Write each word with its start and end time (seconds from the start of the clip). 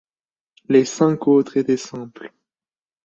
Les 0.67 0.83
cinq 0.83 1.27
autres 1.27 1.57
étaient 1.57 1.77
simples. 1.77 2.33